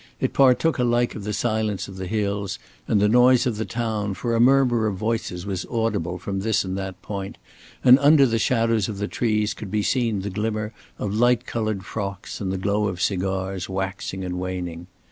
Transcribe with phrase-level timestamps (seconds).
[0.19, 2.57] It partook alike of the silence of the hills
[2.87, 6.63] and the noise of the town, for a murmur of voices was audible from this
[6.63, 7.37] and that point,
[7.83, 11.85] and under the shadows of the trees could be seen the glimmer of light colored
[11.85, 14.87] frocks and the glow of cigars waxing and waning.